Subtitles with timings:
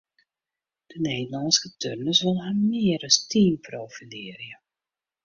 [0.89, 4.55] De Nederlânske turners wolle har mear as team profilearje.